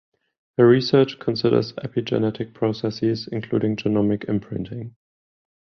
[0.57, 4.95] Her research considers epigenetic processes including genomic imprinting.